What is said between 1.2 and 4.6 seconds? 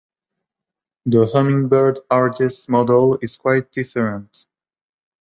Hummingbird Artist model is quite different.